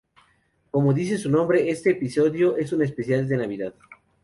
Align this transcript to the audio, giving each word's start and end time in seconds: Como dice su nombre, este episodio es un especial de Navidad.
Como 0.71 0.95
dice 0.95 1.19
su 1.19 1.29
nombre, 1.29 1.69
este 1.69 1.91
episodio 1.91 2.57
es 2.57 2.73
un 2.73 2.81
especial 2.81 3.27
de 3.27 3.37
Navidad. 3.37 3.75